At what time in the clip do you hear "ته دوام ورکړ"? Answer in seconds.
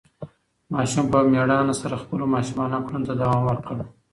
3.07-3.75